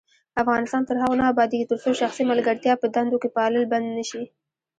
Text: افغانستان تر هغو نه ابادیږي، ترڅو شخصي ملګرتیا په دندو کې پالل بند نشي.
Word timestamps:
افغانستان 0.41 0.81
تر 0.89 0.95
هغو 1.01 1.19
نه 1.19 1.25
ابادیږي، 1.33 1.65
ترڅو 1.71 1.91
شخصي 2.01 2.23
ملګرتیا 2.31 2.73
په 2.79 2.87
دندو 2.95 3.17
کې 3.21 3.29
پالل 3.37 3.63
بند 3.71 3.87
نشي. 3.97 4.23